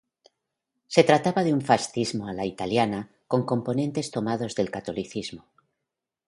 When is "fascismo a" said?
1.61-2.33